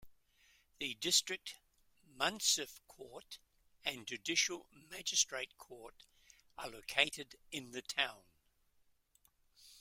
[0.79, 1.57] The District
[2.17, 3.37] Munsiff Court
[3.85, 6.05] and Judicial Magistrate Court
[6.57, 8.23] are located in the town.